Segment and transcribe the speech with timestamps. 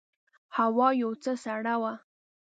[0.57, 1.93] هوا یو څه سړه وه.